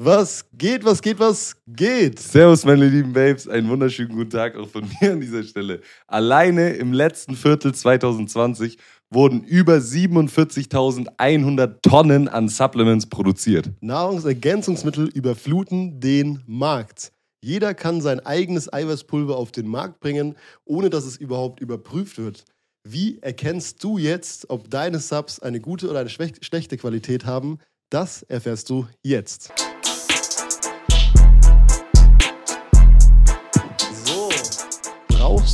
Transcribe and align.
Was 0.00 0.44
geht, 0.56 0.84
was 0.84 1.02
geht, 1.02 1.18
was 1.18 1.56
geht? 1.66 2.20
Servus, 2.20 2.64
meine 2.64 2.86
lieben 2.86 3.12
Babes. 3.12 3.48
Einen 3.48 3.68
wunderschönen 3.68 4.14
guten 4.14 4.30
Tag 4.30 4.54
auch 4.54 4.68
von 4.68 4.88
mir 5.00 5.10
an 5.10 5.20
dieser 5.20 5.42
Stelle. 5.42 5.80
Alleine 6.06 6.74
im 6.74 6.92
letzten 6.92 7.34
Viertel 7.34 7.74
2020 7.74 8.78
wurden 9.10 9.42
über 9.42 9.78
47.100 9.78 11.78
Tonnen 11.82 12.28
an 12.28 12.48
Supplements 12.48 13.06
produziert. 13.06 13.72
Nahrungsergänzungsmittel 13.80 15.08
überfluten 15.08 15.98
den 15.98 16.44
Markt. 16.46 17.10
Jeder 17.42 17.74
kann 17.74 18.00
sein 18.00 18.20
eigenes 18.20 18.72
Eiweißpulver 18.72 19.36
auf 19.36 19.50
den 19.50 19.66
Markt 19.66 19.98
bringen, 19.98 20.36
ohne 20.64 20.90
dass 20.90 21.06
es 21.06 21.16
überhaupt 21.16 21.58
überprüft 21.58 22.18
wird. 22.18 22.44
Wie 22.84 23.18
erkennst 23.20 23.82
du 23.82 23.98
jetzt, 23.98 24.48
ob 24.48 24.70
deine 24.70 25.00
Subs 25.00 25.40
eine 25.40 25.58
gute 25.58 25.90
oder 25.90 25.98
eine 25.98 26.08
schlechte 26.08 26.76
Qualität 26.76 27.26
haben? 27.26 27.58
Das 27.90 28.22
erfährst 28.22 28.70
du 28.70 28.86
jetzt. 29.02 29.52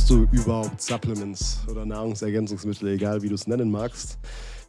Brauchst 0.05 0.31
du 0.31 0.37
überhaupt 0.37 0.81
Supplements 0.83 1.61
oder 1.67 1.83
Nahrungsergänzungsmittel, 1.83 2.89
egal 2.89 3.23
wie 3.23 3.29
du 3.29 3.33
es 3.33 3.47
nennen 3.47 3.71
magst? 3.71 4.19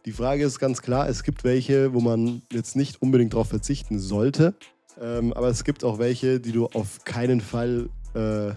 Die 0.07 0.13
Frage 0.13 0.43
ist 0.43 0.59
ganz 0.59 0.81
klar, 0.81 1.11
es 1.11 1.23
gibt 1.25 1.45
welche, 1.45 1.93
wo 1.93 2.01
man 2.01 2.41
jetzt 2.51 2.75
nicht 2.75 3.03
unbedingt 3.03 3.35
darauf 3.35 3.49
verzichten 3.49 3.99
sollte, 3.99 4.55
ähm, 4.99 5.35
aber 5.35 5.49
es 5.49 5.65
gibt 5.65 5.85
auch 5.85 5.99
welche, 5.99 6.41
die 6.41 6.53
du 6.53 6.69
auf 6.69 7.05
keinen 7.05 7.43
Fall 7.43 7.91
äh, 8.15 8.53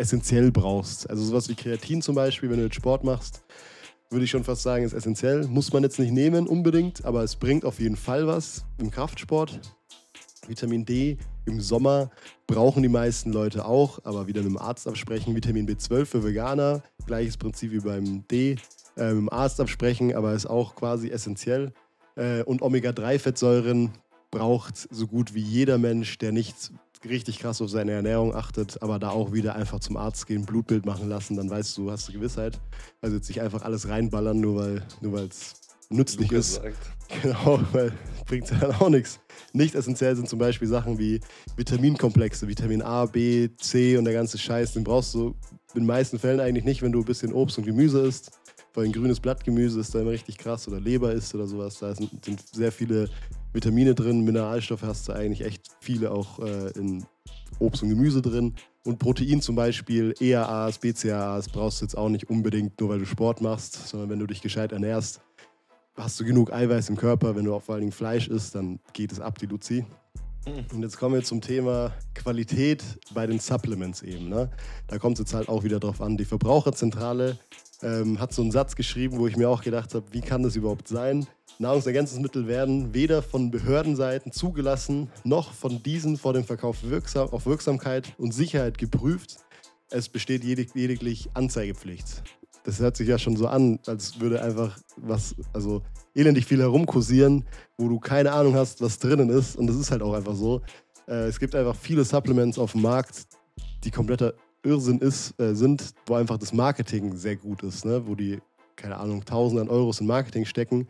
essentiell 0.00 0.50
brauchst. 0.52 1.10
Also 1.10 1.22
sowas 1.22 1.50
wie 1.50 1.54
Kreatin 1.54 2.00
zum 2.00 2.14
Beispiel, 2.14 2.48
wenn 2.48 2.56
du 2.56 2.64
jetzt 2.64 2.76
Sport 2.76 3.04
machst, 3.04 3.42
würde 4.08 4.24
ich 4.24 4.30
schon 4.30 4.44
fast 4.44 4.62
sagen, 4.62 4.86
ist 4.86 4.94
essentiell. 4.94 5.46
Muss 5.48 5.70
man 5.74 5.82
jetzt 5.82 5.98
nicht 5.98 6.12
nehmen 6.12 6.46
unbedingt, 6.46 7.04
aber 7.04 7.24
es 7.24 7.36
bringt 7.36 7.66
auf 7.66 7.78
jeden 7.78 7.96
Fall 7.96 8.26
was 8.26 8.64
im 8.78 8.90
Kraftsport. 8.90 9.60
Vitamin 10.48 10.84
D 10.84 11.18
im 11.46 11.60
Sommer 11.60 12.10
brauchen 12.46 12.82
die 12.82 12.88
meisten 12.88 13.32
Leute 13.32 13.64
auch, 13.64 13.98
aber 14.04 14.26
wieder 14.26 14.42
mit 14.42 14.50
dem 14.50 14.58
Arzt 14.58 14.86
absprechen. 14.86 15.34
Vitamin 15.34 15.68
B12 15.68 16.04
für 16.04 16.24
Veganer, 16.24 16.82
gleiches 17.06 17.36
Prinzip 17.36 17.72
wie 17.72 17.80
beim 17.80 18.26
D, 18.28 18.56
äh, 18.96 19.08
mit 19.08 19.16
dem 19.16 19.32
Arzt 19.32 19.60
absprechen, 19.60 20.14
aber 20.14 20.32
ist 20.32 20.46
auch 20.46 20.74
quasi 20.74 21.10
essentiell. 21.10 21.72
Äh, 22.16 22.42
und 22.42 22.62
Omega-3-Fettsäuren 22.62 23.90
braucht 24.30 24.76
so 24.90 25.06
gut 25.06 25.34
wie 25.34 25.40
jeder 25.40 25.78
Mensch, 25.78 26.18
der 26.18 26.32
nicht 26.32 26.72
richtig 27.04 27.38
krass 27.38 27.60
auf 27.60 27.70
seine 27.70 27.92
Ernährung 27.92 28.34
achtet, 28.34 28.82
aber 28.82 28.98
da 28.98 29.10
auch 29.10 29.32
wieder 29.32 29.54
einfach 29.54 29.80
zum 29.80 29.96
Arzt 29.96 30.26
gehen, 30.26 30.44
Blutbild 30.44 30.86
machen 30.86 31.08
lassen, 31.08 31.36
dann 31.36 31.48
weißt 31.48 31.76
du, 31.78 31.90
hast 31.90 32.08
du 32.08 32.12
Gewissheit. 32.12 32.58
Also 33.00 33.16
jetzt 33.16 33.28
nicht 33.28 33.40
einfach 33.40 33.62
alles 33.62 33.88
reinballern, 33.88 34.40
nur 34.40 34.56
weil 34.56 34.82
nur 35.00 35.20
es 35.20 35.54
nützlich 35.90 36.30
Lukas 36.30 36.48
ist. 36.48 36.54
Sagt. 36.56 36.76
Genau, 37.22 37.60
weil 37.70 37.92
bringt 38.26 38.50
ja 38.50 38.58
dann 38.58 38.72
auch 38.72 38.88
nichts. 38.88 39.20
Nicht 39.52 39.74
essentiell 39.74 40.14
sind 40.16 40.28
zum 40.28 40.38
Beispiel 40.38 40.68
Sachen 40.68 40.98
wie 40.98 41.20
Vitaminkomplexe, 41.56 42.48
Vitamin 42.48 42.82
A, 42.82 43.06
B, 43.06 43.48
C 43.56 43.96
und 43.96 44.04
der 44.04 44.14
ganze 44.14 44.38
Scheiß. 44.38 44.72
Den 44.72 44.84
brauchst 44.84 45.14
du 45.14 45.34
in 45.74 45.82
den 45.82 45.86
meisten 45.86 46.18
Fällen 46.18 46.40
eigentlich 46.40 46.64
nicht, 46.64 46.82
wenn 46.82 46.92
du 46.92 47.00
ein 47.00 47.04
bisschen 47.04 47.32
Obst 47.32 47.58
und 47.58 47.64
Gemüse 47.64 48.00
isst. 48.00 48.32
Vor 48.72 48.82
allem 48.82 48.92
grünes 48.92 49.20
Blattgemüse 49.20 49.80
ist 49.80 49.94
da 49.94 50.00
immer 50.00 50.10
richtig 50.10 50.36
krass 50.36 50.68
oder 50.68 50.80
Leber 50.80 51.12
isst 51.12 51.34
oder 51.34 51.46
sowas. 51.46 51.78
Da 51.78 51.94
sind, 51.94 52.24
sind 52.24 52.42
sehr 52.52 52.72
viele 52.72 53.08
Vitamine 53.52 53.94
drin, 53.94 54.20
Mineralstoffe 54.20 54.82
hast 54.82 55.08
du 55.08 55.12
eigentlich 55.12 55.42
echt 55.42 55.70
viele 55.80 56.10
auch 56.10 56.40
äh, 56.40 56.70
in 56.76 57.06
Obst 57.58 57.82
und 57.82 57.88
Gemüse 57.88 58.20
drin. 58.20 58.54
Und 58.84 58.98
Protein 58.98 59.40
zum 59.40 59.56
Beispiel, 59.56 60.14
EAAs, 60.20 60.78
BCAAs 60.78 61.48
brauchst 61.48 61.80
du 61.80 61.86
jetzt 61.86 61.96
auch 61.96 62.10
nicht 62.10 62.28
unbedingt 62.28 62.78
nur, 62.78 62.90
weil 62.90 62.98
du 62.98 63.06
Sport 63.06 63.40
machst, 63.40 63.88
sondern 63.88 64.10
wenn 64.10 64.18
du 64.18 64.26
dich 64.26 64.42
gescheit 64.42 64.72
ernährst, 64.72 65.20
hast 65.96 66.20
du 66.20 66.24
genug 66.24 66.52
Eiweiß 66.52 66.88
im 66.88 66.96
Körper. 66.96 67.34
Wenn 67.36 67.44
du 67.44 67.54
auch 67.54 67.62
vor 67.62 67.74
allen 67.74 67.82
Dingen 67.82 67.92
Fleisch 67.92 68.28
isst, 68.28 68.54
dann 68.54 68.80
geht 68.92 69.12
es 69.12 69.20
ab, 69.20 69.38
die 69.38 69.46
Luzi. 69.46 69.84
Und 70.72 70.82
jetzt 70.82 70.96
kommen 70.96 71.16
wir 71.16 71.24
zum 71.24 71.40
Thema 71.40 71.92
Qualität 72.14 72.84
bei 73.12 73.26
den 73.26 73.40
Supplements 73.40 74.02
eben. 74.02 74.28
Ne? 74.28 74.48
Da 74.86 74.98
kommt 74.98 75.14
es 75.14 75.20
jetzt 75.20 75.34
halt 75.34 75.48
auch 75.48 75.64
wieder 75.64 75.80
drauf 75.80 76.00
an. 76.00 76.16
Die 76.16 76.24
Verbraucherzentrale 76.24 77.36
ähm, 77.82 78.20
hat 78.20 78.32
so 78.32 78.42
einen 78.42 78.52
Satz 78.52 78.76
geschrieben, 78.76 79.18
wo 79.18 79.26
ich 79.26 79.36
mir 79.36 79.48
auch 79.48 79.62
gedacht 79.62 79.94
habe, 79.94 80.06
wie 80.12 80.20
kann 80.20 80.44
das 80.44 80.54
überhaupt 80.54 80.86
sein? 80.86 81.26
Nahrungsergänzungsmittel 81.58 82.46
werden 82.46 82.94
weder 82.94 83.22
von 83.22 83.50
Behördenseiten 83.50 84.30
zugelassen, 84.30 85.10
noch 85.24 85.52
von 85.52 85.82
diesen 85.82 86.16
vor 86.16 86.32
dem 86.32 86.44
Verkauf 86.44 86.82
wirksam, 86.82 87.30
auf 87.30 87.46
Wirksamkeit 87.46 88.12
und 88.18 88.32
Sicherheit 88.32 88.78
geprüft. 88.78 89.38
Es 89.90 90.08
besteht 90.08 90.44
lediglich 90.44 91.30
Anzeigepflicht. 91.34 92.22
Das 92.66 92.80
hört 92.80 92.96
sich 92.96 93.08
ja 93.08 93.16
schon 93.16 93.36
so 93.36 93.46
an, 93.46 93.78
als 93.86 94.20
würde 94.20 94.42
einfach 94.42 94.78
was, 94.96 95.34
also 95.52 95.82
elendig 96.14 96.44
viel 96.46 96.60
herumkursieren, 96.60 97.44
wo 97.78 97.88
du 97.88 97.98
keine 97.98 98.32
Ahnung 98.32 98.54
hast, 98.54 98.82
was 98.82 98.98
drinnen 98.98 99.30
ist. 99.30 99.56
Und 99.56 99.68
das 99.68 99.76
ist 99.76 99.90
halt 99.90 100.02
auch 100.02 100.12
einfach 100.12 100.34
so. 100.34 100.60
Äh, 101.08 101.28
es 101.28 101.38
gibt 101.38 101.54
einfach 101.54 101.76
viele 101.76 102.04
Supplements 102.04 102.58
auf 102.58 102.72
dem 102.72 102.82
Markt, 102.82 103.26
die 103.84 103.90
kompletter 103.90 104.34
Irrsinn 104.62 104.98
ist, 104.98 105.38
äh, 105.40 105.54
sind, 105.54 105.94
wo 106.06 106.14
einfach 106.14 106.38
das 106.38 106.52
Marketing 106.52 107.16
sehr 107.16 107.36
gut 107.36 107.62
ist, 107.62 107.84
ne? 107.84 108.02
wo 108.04 108.14
die, 108.14 108.40
keine 108.74 108.96
Ahnung, 108.98 109.24
Tausende 109.24 109.62
an 109.62 109.68
Euros 109.68 110.00
in 110.00 110.06
Marketing 110.06 110.44
stecken 110.44 110.88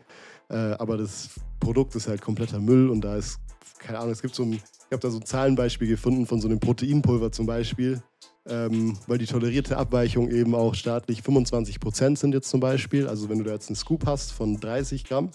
äh, 0.49 0.55
aber 0.55 0.97
das 0.97 1.29
Produkt 1.59 1.95
ist 1.95 2.07
halt 2.07 2.21
kompletter 2.21 2.59
Müll 2.59 2.89
und 2.89 3.01
da 3.01 3.17
ist, 3.17 3.39
keine 3.79 3.99
Ahnung, 3.99 4.11
es 4.11 4.21
gibt 4.21 4.35
so 4.35 4.43
ein, 4.43 4.53
ich 4.53 4.91
habe 4.91 4.99
da 4.99 5.09
so 5.09 5.17
ein 5.17 5.25
Zahlenbeispiel 5.25 5.87
gefunden 5.87 6.25
von 6.25 6.39
so 6.39 6.47
einem 6.47 6.59
Proteinpulver 6.59 7.31
zum 7.31 7.45
Beispiel, 7.45 8.01
ähm, 8.49 8.97
weil 9.07 9.17
die 9.17 9.25
tolerierte 9.25 9.77
Abweichung 9.77 10.29
eben 10.29 10.55
auch 10.55 10.75
staatlich 10.75 11.21
25 11.21 11.79
Prozent 11.79 12.19
sind 12.19 12.33
jetzt 12.33 12.49
zum 12.49 12.59
Beispiel. 12.59 13.07
Also 13.07 13.29
wenn 13.29 13.39
du 13.39 13.43
da 13.43 13.53
jetzt 13.53 13.69
einen 13.69 13.75
Scoop 13.75 14.05
hast 14.05 14.31
von 14.31 14.59
30 14.59 15.03
Gramm, 15.05 15.31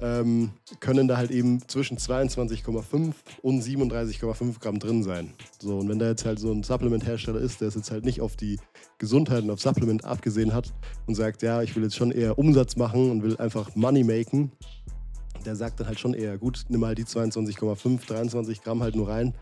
ähm, 0.00 0.50
können 0.80 1.08
da 1.08 1.16
halt 1.16 1.30
eben 1.30 1.66
zwischen 1.68 1.98
22,5 1.98 3.12
und 3.42 3.62
37,5 3.62 4.60
Gramm 4.60 4.78
drin 4.78 5.02
sein. 5.02 5.34
So, 5.58 5.78
und 5.78 5.88
wenn 5.88 5.98
da 5.98 6.08
jetzt 6.08 6.24
halt 6.24 6.38
so 6.38 6.52
ein 6.52 6.62
Supplement-Hersteller 6.62 7.40
ist, 7.40 7.60
der 7.60 7.68
es 7.68 7.74
jetzt 7.74 7.90
halt 7.90 8.04
nicht 8.04 8.20
auf 8.20 8.36
die 8.36 8.58
Gesundheit 8.98 9.42
und 9.42 9.50
auf 9.50 9.60
Supplement 9.60 10.04
abgesehen 10.04 10.54
hat 10.54 10.72
und 11.06 11.14
sagt, 11.14 11.42
ja, 11.42 11.62
ich 11.62 11.74
will 11.76 11.82
jetzt 11.82 11.96
schon 11.96 12.12
eher 12.12 12.38
Umsatz 12.38 12.76
machen 12.76 13.10
und 13.10 13.22
will 13.22 13.36
einfach 13.36 13.74
Money 13.74 14.04
maken, 14.04 14.52
der 15.44 15.56
sagt 15.56 15.80
dann 15.80 15.86
halt 15.86 15.98
schon 15.98 16.14
eher, 16.14 16.38
gut, 16.38 16.64
nimm 16.68 16.80
mal 16.80 16.94
die 16.94 17.04
22,5, 17.04 18.06
23 18.06 18.62
Gramm 18.62 18.82
halt 18.82 18.94
nur 18.94 19.08
rein. 19.08 19.34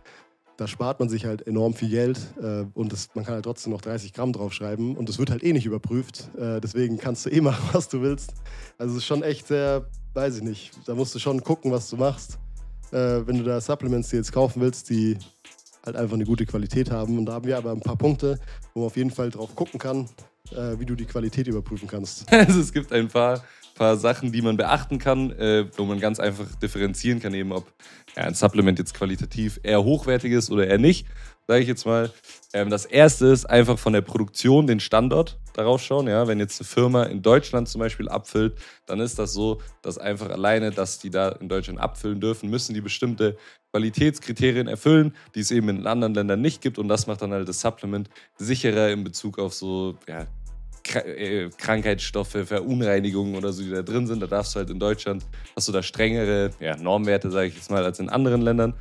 Da 0.59 0.67
spart 0.67 1.01
man 1.01 1.09
sich 1.09 1.25
halt 1.25 1.47
enorm 1.47 1.73
viel 1.73 1.89
Geld 1.89 2.19
äh, 2.43 2.67
und 2.75 2.93
das, 2.93 3.09
man 3.15 3.25
kann 3.25 3.33
halt 3.33 3.45
trotzdem 3.45 3.73
noch 3.73 3.81
30 3.81 4.13
Gramm 4.13 4.35
draufschreiben 4.35 4.95
und 4.97 5.09
das 5.09 5.19
wird 5.19 5.31
halt 5.31 5.43
eh 5.43 5.55
nicht 5.55 5.65
überprüft. 5.65 6.29
Äh, 6.37 6.61
deswegen 6.61 6.99
kannst 6.99 7.25
du 7.25 7.31
eh 7.31 7.41
machen, 7.41 7.67
was 7.73 7.89
du 7.89 8.03
willst. 8.03 8.35
Also 8.77 8.93
es 8.93 8.99
ist 8.99 9.07
schon 9.07 9.23
echt 9.23 9.47
sehr 9.47 9.87
weiß 10.19 10.39
ich 10.39 10.43
nicht. 10.43 10.73
Da 10.87 10.95
musst 10.95 11.15
du 11.15 11.21
schon 11.21 11.43
gucken, 11.43 11.71
was 11.71 11.89
du 11.91 11.97
machst. 11.97 12.39
Äh, 12.91 13.27
wenn 13.27 13.39
du 13.39 13.45
da 13.45 13.61
Supplements 13.61 14.09
dir 14.11 14.17
jetzt 14.17 14.33
kaufen 14.33 14.61
willst, 14.61 14.91
die 14.91 15.17
halt 15.87 15.95
einfach 15.95 16.15
eine 16.15 16.25
gute 16.25 16.45
Qualität 16.45 16.91
haben. 16.91 17.19
Und 17.19 17.27
da 17.27 17.35
haben 17.35 17.47
wir 17.47 17.57
aber 17.57 17.71
ein 17.71 17.81
paar 17.81 17.97
Punkte, 17.97 18.39
wo 18.75 18.81
man 18.81 18.87
auf 18.89 18.97
jeden 18.97 19.13
Fall 19.13 19.31
drauf 19.31 19.55
gucken 19.55 19.79
kann, 19.79 20.09
äh, 20.53 20.79
wie 20.79 20.87
du 20.87 20.95
die 20.95 21.05
Qualität 21.05 21.47
überprüfen 21.47 21.89
kannst. 21.89 22.31
Also 22.33 22.61
es 22.61 22.73
gibt 22.73 22.93
ein 22.93 23.09
paar, 23.09 23.43
paar 23.75 23.97
Sachen, 23.97 24.33
die 24.33 24.43
man 24.43 24.57
beachten 24.57 24.99
kann, 24.99 25.31
äh, 25.33 25.67
wo 25.77 25.85
man 25.85 26.01
ganz 26.01 26.21
einfach 26.21 26.55
differenzieren 26.57 27.21
kann, 27.21 27.35
eben 27.35 27.53
ob 27.53 27.73
ja, 28.17 28.25
ein 28.25 28.35
Supplement 28.35 28.79
jetzt 28.79 28.95
qualitativ 28.95 29.61
eher 29.63 29.85
hochwertig 29.85 30.33
ist 30.33 30.51
oder 30.51 30.67
eher 30.67 30.79
nicht 30.79 31.07
sage 31.49 31.63
ich 31.63 31.69
jetzt 31.69 31.87
mal. 31.87 32.13
Ähm, 32.53 32.71
das 32.71 32.85
erste 32.85 33.27
ist 33.27 33.47
einfach 33.47 33.79
von 33.79 33.95
der 33.95 34.03
Produktion 34.03 34.67
den 34.67 34.81
Standort 34.81 35.39
darauf 35.55 35.83
schauen. 35.83 36.07
Ja? 36.07 36.29
Wenn 36.29 36.39
jetzt 36.39 36.61
eine 36.61 36.69
Firma 36.69 37.05
in 37.05 37.23
Deutschland 37.23 37.69
zum 37.69 37.81
Beispiel 37.81 38.09
abfüllt, 38.09 38.57
dann 38.87 39.01
ist 39.01 39.19
das 39.19 39.33
so, 39.33 39.61
dass 39.83 39.99
einfach 39.99 40.29
alleine, 40.29 40.71
dass 40.71 40.99
die 40.99 41.11
da 41.11 41.31
in 41.31 41.49
Deutschland 41.49 41.81
abfüllen 41.81 42.21
dürfen, 42.21 42.51
müssen 42.51 42.75
die 42.75 42.83
bestimmte 42.83 43.37
Qualitätskriterien 43.73 44.69
erfüllen, 44.69 45.15
die 45.35 45.41
es 45.41 45.51
eben 45.51 45.71
in 45.71 45.87
anderen 45.87 46.15
Ländern 46.15 46.41
nicht 46.43 46.61
gibt. 46.61 46.79
Und 46.79 46.89
das 46.89 47.07
macht 47.07 47.23
dann 47.23 47.33
halt 47.33 47.49
das 47.49 47.61
Supplement 47.61 48.11
sicherer 48.37 48.91
in 48.91 49.03
Bezug 49.03 49.39
auf 49.39 49.55
so 49.55 49.97
ja, 50.07 50.27
äh, 50.95 51.49
Krankheitsstoffe, 51.57 52.37
Verunreinigungen 52.45 53.35
oder 53.37 53.53
so, 53.53 53.63
die 53.63 53.71
da 53.71 53.83
drin 53.83 54.07
sind. 54.07 54.21
Da 54.21 54.27
darfst 54.27 54.55
du 54.55 54.59
halt 54.59 54.69
in 54.69 54.79
Deutschland, 54.79 55.25
hast 55.57 55.67
du 55.69 55.73
da 55.73 55.83
strengere 55.83 56.51
ja, 56.61 56.77
Normwerte, 56.77 57.31
sage 57.31 57.49
ich 57.49 57.55
jetzt 57.55 57.71
mal, 57.71 57.85
als 57.85 58.01
in 58.01 58.11
anderen 58.11 58.43
Ländern. 58.43 58.75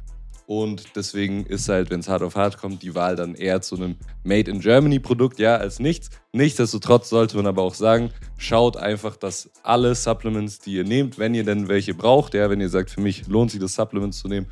Und 0.47 0.95
deswegen 0.95 1.45
ist 1.45 1.68
halt, 1.68 1.89
wenn 1.89 2.00
es 2.00 2.07
hart 2.07 2.24
auf 2.24 2.38
hart 2.38 2.57
kommt, 2.57 2.81
die 2.81 2.95
Wahl 2.95 3.18
dann 3.18 3.36
eher 3.36 3.62
zu 3.62 3.75
einem 3.75 3.98
Made 4.24 4.50
in 4.50 4.62
Germany 4.62 4.98
Produkt, 4.98 5.39
ja, 5.39 5.57
als 5.57 5.80
nichts. 5.80 6.10
Nichtsdestotrotz 6.31 7.10
sollte 7.10 7.36
man 7.36 7.48
aber 7.48 7.63
auch 7.63 7.74
sagen, 7.74 8.12
schaut 8.38 8.77
einfach, 8.77 9.18
dass 9.18 9.51
alle 9.63 9.94
Supplements, 9.94 10.60
die 10.60 10.75
ihr 10.75 10.86
nehmt, 10.86 11.19
wenn 11.19 11.36
ihr 11.36 11.44
denn 11.44 11.68
welche 11.68 11.94
braucht, 11.94 12.33
ja, 12.33 12.50
wenn 12.50 12.62
ihr 12.62 12.69
sagt, 12.69 12.92
für 12.92 13.01
mich 13.01 13.27
lohnt 13.27 13.51
sich 13.51 13.60
das 13.60 13.75
Supplements 13.75 14.19
zu 14.19 14.30
nehmen, 14.30 14.48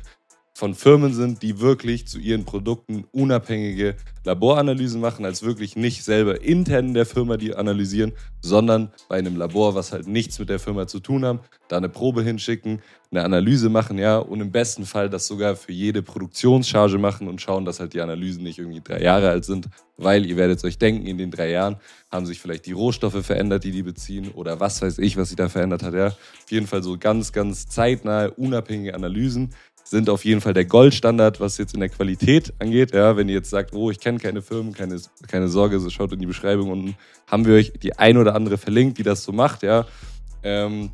von 0.56 0.74
Firmen 0.74 1.12
sind, 1.12 1.42
die 1.42 1.60
wirklich 1.60 2.08
zu 2.08 2.18
ihren 2.18 2.46
Produkten 2.46 3.04
unabhängige 3.12 3.94
Laboranalysen 4.24 5.02
machen, 5.02 5.26
als 5.26 5.42
wirklich 5.42 5.76
nicht 5.76 6.02
selber 6.02 6.40
intern 6.40 6.86
in 6.86 6.94
der 6.94 7.04
Firma 7.04 7.36
die 7.36 7.54
analysieren, 7.54 8.12
sondern 8.40 8.90
bei 9.10 9.18
einem 9.18 9.36
Labor, 9.36 9.74
was 9.74 9.92
halt 9.92 10.06
nichts 10.06 10.38
mit 10.38 10.48
der 10.48 10.58
Firma 10.58 10.86
zu 10.86 10.98
tun 10.98 11.26
haben, 11.26 11.40
da 11.68 11.76
eine 11.76 11.90
Probe 11.90 12.22
hinschicken, 12.22 12.80
eine 13.10 13.22
Analyse 13.22 13.68
machen, 13.68 13.98
ja, 13.98 14.16
und 14.16 14.40
im 14.40 14.50
besten 14.50 14.86
Fall 14.86 15.10
das 15.10 15.26
sogar 15.26 15.56
für 15.56 15.72
jede 15.72 16.02
Produktionscharge 16.02 16.96
machen 16.96 17.28
und 17.28 17.42
schauen, 17.42 17.66
dass 17.66 17.78
halt 17.78 17.92
die 17.92 18.00
Analysen 18.00 18.42
nicht 18.42 18.58
irgendwie 18.58 18.80
drei 18.80 19.02
Jahre 19.02 19.28
alt 19.28 19.44
sind, 19.44 19.68
weil 19.98 20.24
ihr 20.24 20.38
werdet 20.38 20.64
euch 20.64 20.78
denken, 20.78 21.06
in 21.06 21.18
den 21.18 21.30
drei 21.30 21.50
Jahren 21.50 21.76
haben 22.10 22.24
sich 22.24 22.40
vielleicht 22.40 22.64
die 22.64 22.72
Rohstoffe 22.72 23.26
verändert, 23.26 23.62
die 23.64 23.72
die 23.72 23.82
beziehen 23.82 24.30
oder 24.30 24.58
was 24.58 24.80
weiß 24.80 25.00
ich, 25.00 25.18
was 25.18 25.28
sich 25.28 25.36
da 25.36 25.50
verändert 25.50 25.82
hat, 25.82 25.92
ja. 25.92 26.06
Auf 26.06 26.50
jeden 26.50 26.66
Fall 26.66 26.82
so 26.82 26.96
ganz, 26.96 27.32
ganz 27.32 27.68
zeitnahe, 27.68 28.30
unabhängige 28.30 28.94
Analysen 28.94 29.50
sind 29.88 30.10
auf 30.10 30.24
jeden 30.24 30.40
Fall 30.40 30.52
der 30.52 30.64
Goldstandard, 30.64 31.38
was 31.38 31.58
jetzt 31.58 31.74
in 31.74 31.80
der 31.80 31.88
Qualität 31.88 32.52
angeht. 32.58 32.92
Ja, 32.92 33.16
wenn 33.16 33.28
ihr 33.28 33.36
jetzt 33.36 33.50
sagt, 33.50 33.72
oh, 33.72 33.90
ich 33.90 34.00
kenne 34.00 34.18
keine 34.18 34.42
Firmen, 34.42 34.72
keine, 34.72 35.00
keine 35.28 35.48
Sorge, 35.48 35.78
so 35.78 35.90
schaut 35.90 36.12
in 36.12 36.18
die 36.18 36.26
Beschreibung 36.26 36.70
unten, 36.70 36.96
haben 37.28 37.46
wir 37.46 37.54
euch 37.54 37.72
die 37.72 37.96
ein 37.96 38.16
oder 38.16 38.34
andere 38.34 38.58
verlinkt, 38.58 38.98
die 38.98 39.04
das 39.04 39.22
so 39.22 39.30
macht. 39.30 39.62
Ja. 39.62 39.86
Ähm, 40.42 40.90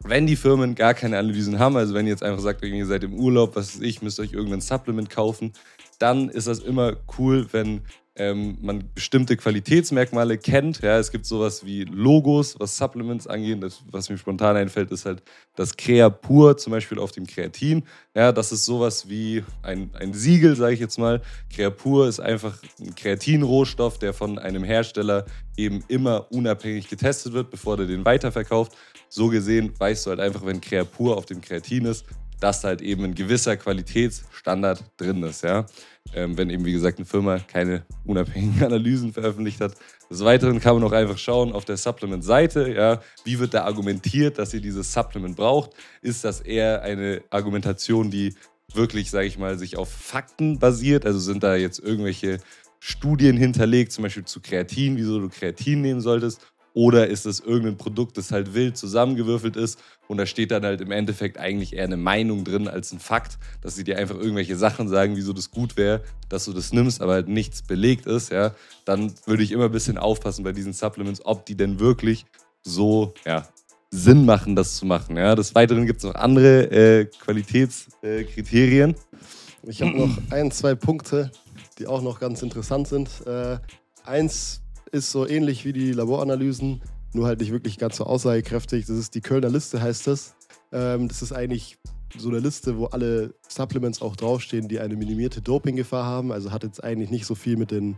wenn 0.00 0.26
die 0.26 0.34
Firmen 0.34 0.74
gar 0.74 0.94
keine 0.94 1.18
Analysen 1.18 1.60
haben, 1.60 1.76
also 1.76 1.94
wenn 1.94 2.06
ihr 2.06 2.12
jetzt 2.12 2.24
einfach 2.24 2.42
sagt, 2.42 2.64
ihr 2.64 2.86
seid 2.86 3.04
im 3.04 3.14
Urlaub, 3.14 3.54
was 3.54 3.76
weiß 3.76 3.82
ich, 3.82 4.02
müsst 4.02 4.18
euch 4.18 4.32
irgendein 4.32 4.60
Supplement 4.60 5.08
kaufen, 5.08 5.52
dann 6.00 6.28
ist 6.28 6.48
das 6.48 6.58
immer 6.58 6.96
cool, 7.18 7.46
wenn 7.52 7.82
ähm, 8.16 8.58
man 8.60 8.84
bestimmte 8.94 9.36
Qualitätsmerkmale 9.36 10.38
kennt. 10.38 10.80
Ja, 10.80 10.98
es 10.98 11.10
gibt 11.10 11.26
sowas 11.26 11.64
wie 11.64 11.84
Logos, 11.84 12.58
was 12.58 12.76
Supplements 12.76 13.26
angeht. 13.26 13.62
Das, 13.62 13.82
was 13.90 14.08
mir 14.08 14.18
spontan 14.18 14.56
einfällt, 14.56 14.90
ist 14.90 15.04
halt 15.04 15.22
das 15.54 15.76
Creapur, 15.76 16.56
zum 16.56 16.72
Beispiel 16.72 16.98
auf 16.98 17.12
dem 17.12 17.26
Kreatin. 17.26 17.84
Ja, 18.14 18.32
das 18.32 18.52
ist 18.52 18.64
sowas 18.64 19.08
wie 19.08 19.44
ein, 19.62 19.90
ein 19.94 20.14
Siegel, 20.14 20.56
sage 20.56 20.74
ich 20.74 20.80
jetzt 20.80 20.98
mal. 20.98 21.20
Creapur 21.54 22.08
ist 22.08 22.20
einfach 22.20 22.58
ein 22.80 22.94
Kreatinrohstoff, 22.94 23.98
der 23.98 24.14
von 24.14 24.38
einem 24.38 24.64
Hersteller 24.64 25.26
eben 25.56 25.84
immer 25.88 26.30
unabhängig 26.32 26.88
getestet 26.88 27.32
wird, 27.32 27.50
bevor 27.50 27.76
der 27.76 27.86
den 27.86 28.04
weiterverkauft. 28.04 28.72
So 29.08 29.28
gesehen 29.28 29.72
weißt 29.78 30.06
du 30.06 30.10
halt 30.10 30.20
einfach, 30.20 30.44
wenn 30.44 30.60
Creapur 30.60 31.16
auf 31.16 31.26
dem 31.26 31.40
Kreatin 31.40 31.84
ist, 31.84 32.04
dass 32.40 32.64
halt 32.64 32.82
eben 32.82 33.04
ein 33.04 33.14
gewisser 33.14 33.56
Qualitätsstandard 33.56 34.84
drin 34.96 35.22
ist. 35.22 35.42
Ja? 35.42 35.66
Ähm, 36.14 36.36
wenn 36.36 36.50
eben, 36.50 36.64
wie 36.64 36.72
gesagt, 36.72 36.98
eine 36.98 37.06
Firma 37.06 37.38
keine 37.38 37.84
unabhängigen 38.04 38.62
Analysen 38.64 39.12
veröffentlicht 39.12 39.60
hat. 39.60 39.74
Des 40.10 40.24
Weiteren 40.24 40.60
kann 40.60 40.76
man 40.76 40.84
auch 40.84 40.92
einfach 40.92 41.18
schauen 41.18 41.52
auf 41.52 41.64
der 41.64 41.76
Supplement-Seite, 41.76 42.72
ja, 42.72 43.00
wie 43.24 43.40
wird 43.40 43.54
da 43.54 43.64
argumentiert, 43.64 44.38
dass 44.38 44.54
ihr 44.54 44.60
dieses 44.60 44.92
Supplement 44.92 45.34
braucht. 45.34 45.70
Ist 46.00 46.24
das 46.24 46.40
eher 46.40 46.82
eine 46.82 47.22
Argumentation, 47.30 48.10
die 48.10 48.34
wirklich, 48.72 49.10
sage 49.10 49.26
ich 49.26 49.36
mal, 49.36 49.58
sich 49.58 49.76
auf 49.76 49.90
Fakten 49.90 50.60
basiert? 50.60 51.06
Also 51.06 51.18
sind 51.18 51.42
da 51.42 51.56
jetzt 51.56 51.80
irgendwelche 51.80 52.38
Studien 52.78 53.36
hinterlegt, 53.36 53.90
zum 53.90 54.02
Beispiel 54.02 54.24
zu 54.24 54.40
Kreatin, 54.40 54.96
wieso 54.96 55.18
du 55.18 55.28
Kreatin 55.28 55.80
nehmen 55.80 56.00
solltest? 56.00 56.40
Oder 56.76 57.06
ist 57.08 57.24
es 57.24 57.40
irgendein 57.40 57.78
Produkt, 57.78 58.18
das 58.18 58.32
halt 58.32 58.52
wild 58.52 58.76
zusammengewürfelt 58.76 59.56
ist 59.56 59.78
und 60.08 60.18
da 60.18 60.26
steht 60.26 60.50
dann 60.50 60.62
halt 60.62 60.82
im 60.82 60.90
Endeffekt 60.90 61.38
eigentlich 61.38 61.72
eher 61.72 61.84
eine 61.84 61.96
Meinung 61.96 62.44
drin 62.44 62.68
als 62.68 62.92
ein 62.92 62.98
Fakt, 62.98 63.38
dass 63.62 63.76
sie 63.76 63.82
dir 63.82 63.96
einfach 63.96 64.16
irgendwelche 64.16 64.56
Sachen 64.56 64.86
sagen, 64.86 65.16
wieso 65.16 65.32
das 65.32 65.50
gut 65.50 65.78
wäre, 65.78 66.02
dass 66.28 66.44
du 66.44 66.52
das 66.52 66.74
nimmst, 66.74 67.00
aber 67.00 67.14
halt 67.14 67.28
nichts 67.28 67.62
belegt 67.62 68.04
ist, 68.04 68.30
ja, 68.30 68.54
dann 68.84 69.14
würde 69.24 69.42
ich 69.42 69.52
immer 69.52 69.64
ein 69.64 69.72
bisschen 69.72 69.96
aufpassen 69.96 70.44
bei 70.44 70.52
diesen 70.52 70.74
Supplements, 70.74 71.24
ob 71.24 71.46
die 71.46 71.56
denn 71.56 71.80
wirklich 71.80 72.26
so, 72.62 73.14
ja, 73.24 73.48
Sinn 73.90 74.26
machen, 74.26 74.54
das 74.54 74.76
zu 74.76 74.84
machen. 74.84 75.16
Ja. 75.16 75.34
Des 75.34 75.54
Weiteren 75.54 75.86
gibt 75.86 76.00
es 76.00 76.04
noch 76.04 76.14
andere 76.14 76.64
äh, 76.70 77.04
Qualitätskriterien. 77.06 78.90
Äh, 78.90 79.70
ich 79.70 79.80
habe 79.80 79.96
noch 79.96 80.18
ein, 80.28 80.50
zwei 80.50 80.74
Punkte, 80.74 81.30
die 81.78 81.86
auch 81.86 82.02
noch 82.02 82.20
ganz 82.20 82.42
interessant 82.42 82.86
sind. 82.86 83.08
Äh, 83.26 83.60
eins 84.04 84.60
ist 84.96 85.10
so 85.10 85.26
ähnlich 85.26 85.64
wie 85.64 85.72
die 85.72 85.92
Laboranalysen, 85.92 86.82
nur 87.12 87.26
halt 87.26 87.40
nicht 87.40 87.52
wirklich 87.52 87.78
ganz 87.78 87.96
so 87.96 88.04
aussagekräftig. 88.04 88.86
Das 88.86 88.96
ist 88.96 89.14
die 89.14 89.20
Kölner 89.20 89.48
Liste, 89.48 89.80
heißt 89.80 90.06
das. 90.06 90.34
Ähm, 90.72 91.08
das 91.08 91.22
ist 91.22 91.32
eigentlich 91.32 91.78
so 92.16 92.28
eine 92.28 92.38
Liste, 92.38 92.78
wo 92.78 92.86
alle 92.86 93.34
Supplements 93.48 94.00
auch 94.00 94.16
draufstehen, 94.16 94.68
die 94.68 94.80
eine 94.80 94.96
minimierte 94.96 95.42
Dopinggefahr 95.42 96.04
haben. 96.04 96.32
Also 96.32 96.50
hat 96.50 96.64
jetzt 96.64 96.82
eigentlich 96.82 97.10
nicht 97.10 97.26
so 97.26 97.34
viel 97.34 97.56
mit 97.56 97.70
den 97.70 97.96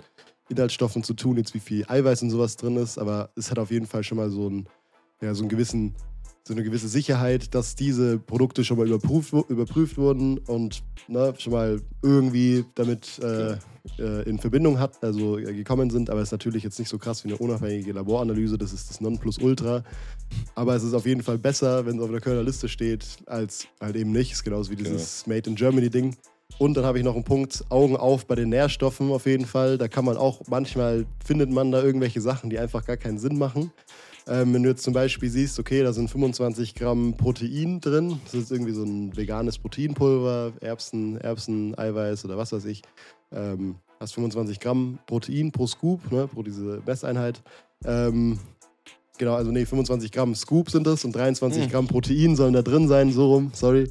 Inhaltsstoffen 0.48 1.02
zu 1.02 1.14
tun, 1.14 1.36
jetzt 1.36 1.54
wie 1.54 1.60
viel 1.60 1.84
Eiweiß 1.88 2.22
und 2.22 2.30
sowas 2.30 2.56
drin 2.56 2.76
ist, 2.76 2.98
aber 2.98 3.30
es 3.36 3.50
hat 3.50 3.58
auf 3.58 3.70
jeden 3.70 3.86
Fall 3.86 4.02
schon 4.02 4.18
mal 4.18 4.30
so 4.30 4.46
einen, 4.46 4.66
ja, 5.20 5.34
so 5.34 5.42
einen 5.42 5.50
gewissen 5.50 5.94
so 6.44 6.54
eine 6.54 6.62
gewisse 6.62 6.88
Sicherheit, 6.88 7.54
dass 7.54 7.76
diese 7.76 8.18
Produkte 8.18 8.64
schon 8.64 8.78
mal 8.78 8.86
überprüft, 8.86 9.34
überprüft 9.48 9.98
wurden 9.98 10.38
und 10.38 10.82
ne, 11.06 11.34
schon 11.38 11.52
mal 11.52 11.80
irgendwie 12.02 12.64
damit 12.74 13.18
äh, 13.18 13.56
äh, 13.98 14.28
in 14.28 14.38
Verbindung 14.38 14.78
hat, 14.78 15.02
also 15.02 15.38
äh, 15.38 15.52
gekommen 15.52 15.90
sind. 15.90 16.10
Aber 16.10 16.20
es 16.20 16.28
ist 16.28 16.32
natürlich 16.32 16.62
jetzt 16.62 16.78
nicht 16.78 16.88
so 16.88 16.98
krass 16.98 17.24
wie 17.24 17.28
eine 17.28 17.38
unabhängige 17.38 17.92
Laboranalyse. 17.92 18.58
Das 18.58 18.72
ist 18.72 18.88
das 18.90 19.00
Nonplusultra. 19.00 19.82
Aber 20.54 20.74
es 20.74 20.82
ist 20.82 20.94
auf 20.94 21.06
jeden 21.06 21.22
Fall 21.22 21.38
besser, 21.38 21.86
wenn 21.86 21.96
es 21.96 22.02
auf 22.02 22.10
der 22.10 22.20
Kölner 22.20 22.42
Liste 22.42 22.68
steht, 22.68 23.04
als 23.26 23.66
halt 23.80 23.96
eben 23.96 24.12
nicht. 24.12 24.32
Es 24.32 24.38
ist 24.38 24.44
genauso 24.44 24.70
wie 24.70 24.76
dieses 24.76 25.24
ja. 25.26 25.34
Made 25.34 25.50
in 25.50 25.56
Germany 25.56 25.90
Ding. 25.90 26.16
Und 26.58 26.76
dann 26.76 26.84
habe 26.84 26.98
ich 26.98 27.04
noch 27.04 27.14
einen 27.14 27.24
Punkt, 27.24 27.64
Augen 27.68 27.96
auf 27.96 28.26
bei 28.26 28.34
den 28.34 28.48
Nährstoffen 28.48 29.10
auf 29.10 29.26
jeden 29.26 29.46
Fall. 29.46 29.78
Da 29.78 29.86
kann 29.86 30.04
man 30.04 30.16
auch, 30.16 30.42
manchmal 30.48 31.06
findet 31.24 31.50
man 31.50 31.70
da 31.70 31.82
irgendwelche 31.82 32.20
Sachen, 32.20 32.50
die 32.50 32.58
einfach 32.58 32.84
gar 32.84 32.96
keinen 32.96 33.18
Sinn 33.18 33.38
machen. 33.38 33.70
Ähm, 34.28 34.52
wenn 34.52 34.62
du 34.62 34.68
jetzt 34.68 34.82
zum 34.82 34.92
Beispiel 34.92 35.30
siehst, 35.30 35.58
okay, 35.58 35.82
da 35.82 35.92
sind 35.92 36.10
25 36.10 36.74
Gramm 36.74 37.14
Protein 37.16 37.80
drin, 37.80 38.20
das 38.24 38.34
ist 38.34 38.52
irgendwie 38.52 38.72
so 38.72 38.82
ein 38.82 39.16
veganes 39.16 39.58
Proteinpulver, 39.58 40.52
Erbsen, 40.60 41.18
Erbsen-Eiweiß 41.18 42.26
oder 42.26 42.36
was 42.36 42.52
weiß 42.52 42.66
ich. 42.66 42.82
Ähm, 43.32 43.76
hast 43.98 44.14
25 44.14 44.60
Gramm 44.60 44.98
Protein 45.06 45.50
pro 45.50 45.66
Scoop, 45.66 46.12
ne, 46.12 46.26
pro 46.26 46.42
diese 46.42 46.82
Messeinheit. 46.84 47.42
Ähm, 47.84 48.38
genau, 49.16 49.34
also 49.34 49.50
nee, 49.50 49.64
25 49.64 50.12
Gramm 50.12 50.34
Scoop 50.34 50.70
sind 50.70 50.86
das 50.86 51.04
und 51.06 51.12
23 51.12 51.64
mhm. 51.64 51.70
Gramm 51.70 51.86
Protein 51.86 52.36
sollen 52.36 52.52
da 52.52 52.62
drin 52.62 52.86
sein, 52.86 53.12
so 53.12 53.32
rum, 53.32 53.50
sorry. 53.54 53.90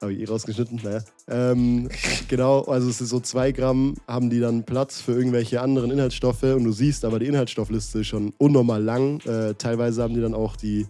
Habe 0.00 0.12
ich 0.12 0.20
eh 0.20 0.26
rausgeschnitten, 0.26 0.80
naja. 0.84 1.02
Ähm, 1.26 1.88
genau, 2.28 2.62
also 2.62 2.88
es 2.88 3.00
ist 3.00 3.08
so 3.08 3.18
zwei 3.18 3.50
Gramm 3.50 3.96
haben 4.06 4.30
die 4.30 4.38
dann 4.38 4.62
Platz 4.62 5.00
für 5.00 5.12
irgendwelche 5.12 5.60
anderen 5.60 5.90
Inhaltsstoffe 5.90 6.44
und 6.44 6.62
du 6.62 6.70
siehst 6.70 7.04
aber 7.04 7.18
die 7.18 7.26
Inhaltsstoffliste 7.26 8.04
schon 8.04 8.32
unnormal 8.38 8.80
lang. 8.80 9.20
Äh, 9.26 9.54
teilweise 9.54 10.02
haben 10.02 10.14
die 10.14 10.20
dann 10.20 10.34
auch 10.34 10.54
die, 10.54 10.86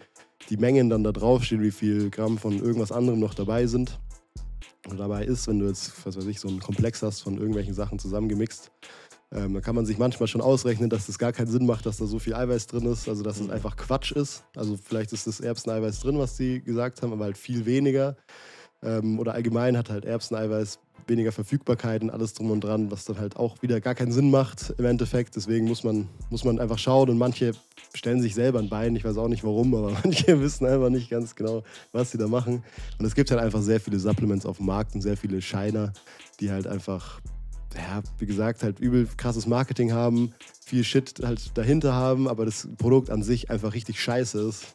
die 0.51 0.59
Mengen 0.59 0.91
dann 0.91 1.05
da 1.05 1.13
draufstehen, 1.13 1.63
wie 1.63 1.71
viel 1.71 2.11
Gramm 2.11 2.37
von 2.37 2.59
irgendwas 2.59 2.93
anderem 2.93 3.19
noch 3.19 3.33
dabei 3.33 3.67
sind. 3.67 3.99
Und 4.91 4.99
dabei 5.01 5.25
ist, 5.25 5.49
wenn 5.49 5.59
du 5.59 5.67
jetzt, 5.67 5.93
was 6.05 6.17
weiß 6.17 6.27
ich, 6.27 6.39
so 6.39 6.49
einen 6.49 6.61
Komplex 6.61 7.03
hast 7.03 7.23
von 7.23 7.39
irgendwelchen 7.39 7.73
Sachen 7.73 7.99
zusammengemixt, 7.99 8.71
ähm, 9.33 9.55
dann 9.55 9.63
kann 9.63 9.75
man 9.75 9.87
sich 9.87 9.97
manchmal 9.97 10.27
schon 10.27 10.41
ausrechnen, 10.43 10.91
dass 10.91 11.07
das 11.07 11.19
gar 11.19 11.33
keinen 11.33 11.49
Sinn 11.49 11.65
macht, 11.65 11.87
dass 11.87 11.97
da 11.97 12.05
so 12.05 12.19
viel 12.19 12.35
Eiweiß 12.35 12.67
drin 12.67 12.85
ist, 12.85 13.09
also 13.09 13.23
dass 13.23 13.41
es 13.41 13.47
mhm. 13.47 13.53
einfach 13.53 13.77
Quatsch 13.77 14.13
ist. 14.13 14.45
Also 14.55 14.77
vielleicht 14.77 15.13
ist 15.15 15.27
das 15.27 15.41
Erbseneiweiß 15.41 16.01
drin, 16.01 16.19
was 16.19 16.37
sie 16.37 16.61
gesagt 16.61 17.01
haben, 17.01 17.13
aber 17.13 17.25
halt 17.25 17.39
viel 17.39 17.65
weniger 17.65 18.17
ähm, 18.83 19.19
oder 19.19 19.35
allgemein 19.35 19.77
hat 19.77 19.91
halt 19.91 20.05
Erbseneiweiß 20.05 20.79
weniger 21.09 21.33
Verfügbarkeit 21.33 22.03
und 22.03 22.11
alles 22.11 22.35
drum 22.35 22.51
und 22.51 22.63
dran, 22.63 22.91
was 22.91 23.05
dann 23.05 23.19
halt 23.19 23.37
auch 23.37 23.63
wieder 23.63 23.81
gar 23.81 23.95
keinen 23.95 24.13
Sinn 24.13 24.31
macht 24.31 24.75
im 24.79 24.85
Endeffekt. 24.85 25.37
Deswegen 25.37 25.67
muss 25.67 25.85
man, 25.85 26.09
muss 26.31 26.45
man 26.45 26.59
einfach 26.59 26.79
schauen 26.79 27.09
und 27.09 27.19
manche 27.19 27.53
stellen 27.95 28.21
sich 28.21 28.35
selber 28.35 28.59
ein 28.59 28.69
Bein. 28.69 28.95
Ich 28.97 29.05
weiß 29.05 29.17
auch 29.17 29.29
nicht 29.29 29.45
warum, 29.45 29.75
aber 29.75 29.93
manche 30.05 30.41
wissen 30.41 30.67
einfach 30.67 30.91
nicht 30.91 31.11
ganz 31.11 31.35
genau, 31.35 31.63
was 31.93 32.11
sie 32.11 32.19
da 32.19 32.29
machen. 32.29 32.63
Und 32.99 33.05
es 33.05 33.15
gibt 33.15 33.31
halt 33.31 33.41
einfach 33.41 33.63
sehr 33.63 33.81
viele 33.81 33.99
Supplements 33.99 34.47
auf 34.47 34.59
dem 34.59 34.67
Markt 34.67 34.95
und 34.95 35.01
sehr 35.01 35.17
viele 35.17 35.41
Shiner, 35.41 35.93
die 36.41 36.51
halt 36.51 36.67
einfach, 36.67 37.21
ja, 37.75 38.02
wie 38.19 38.26
gesagt, 38.26 38.62
halt 38.62 38.81
übel 38.81 39.09
krasses 39.17 39.47
Marketing 39.47 39.93
haben, 39.93 40.33
viel 40.64 40.85
Shit 40.85 41.21
halt 41.25 41.57
dahinter 41.57 41.95
haben, 41.95 42.29
aber 42.29 42.45
das 42.45 42.69
Produkt 42.76 43.11
an 43.11 43.23
sich 43.23 43.50
einfach 43.50 43.75
richtig 43.75 44.00
scheiße 44.00 44.41
ist. 44.41 44.67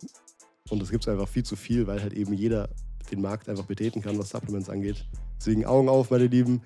Und 0.69 0.81
es 0.81 0.89
gibt 0.89 1.07
einfach 1.07 1.27
viel 1.27 1.43
zu 1.43 1.55
viel, 1.55 1.87
weil 1.87 2.01
halt 2.01 2.13
eben 2.13 2.33
jeder 2.33 2.69
den 3.11 3.21
Markt 3.21 3.49
einfach 3.49 3.65
betreten 3.65 4.01
kann, 4.01 4.17
was 4.17 4.29
Supplements 4.29 4.69
angeht. 4.69 5.05
Deswegen 5.39 5.65
Augen 5.65 5.89
auf, 5.89 6.11
meine 6.11 6.27
Lieben. 6.27 6.61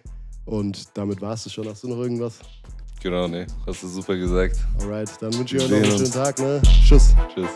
Und 0.45 0.97
damit 0.97 1.21
war 1.21 1.33
es 1.33 1.51
schon. 1.51 1.67
Hast 1.67 1.83
du 1.83 1.89
noch 1.89 1.99
irgendwas? 1.99 2.39
Genau, 3.01 3.27
ne. 3.27 3.45
Hast 3.65 3.83
du 3.83 3.87
super 3.87 4.15
gesagt. 4.15 4.57
Alright, 4.79 5.09
dann 5.19 5.33
wünsche 5.37 5.57
ich 5.57 5.63
euch 5.63 5.69
noch 5.69 5.77
einen 5.77 5.97
schönen 5.97 6.11
Tag, 6.11 6.39
ne? 6.39 6.61
Tschüss. 6.63 7.13
Tschüss. 7.33 7.49